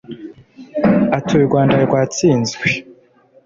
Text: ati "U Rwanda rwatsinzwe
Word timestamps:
ati 1.17 1.31
"U 1.41 1.45
Rwanda 1.47 1.75
rwatsinzwe 1.85 2.67